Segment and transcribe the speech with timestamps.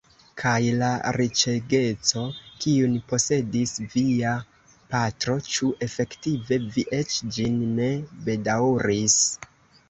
[0.41, 0.87] Kaj la
[1.19, 2.23] riĉegeco,
[2.63, 4.31] kiun posedis via
[4.95, 7.93] patro, ĉu efektive vi eĉ ĝin ne
[8.31, 9.21] bedaŭris?